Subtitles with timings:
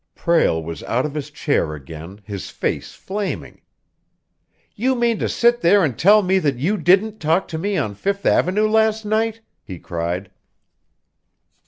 [0.15, 3.61] Prale was out of his chair again, his face flaming.
[4.73, 7.93] "You mean to sit there and tell me that you didn't talk to me on
[7.93, 10.31] Fifth Avenue last night?" he cried.